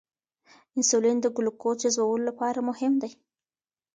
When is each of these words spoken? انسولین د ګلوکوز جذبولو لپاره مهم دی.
انسولین 0.77 1.17
د 1.21 1.25
ګلوکوز 1.35 1.75
جذبولو 1.83 2.25
لپاره 2.29 2.59
مهم 2.69 2.93
دی. 3.01 3.11